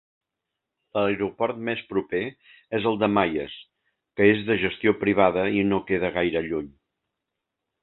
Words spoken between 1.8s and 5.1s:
proper és el de Mayes, que és de gestió